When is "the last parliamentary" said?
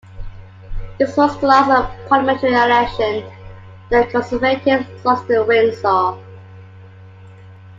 1.39-2.53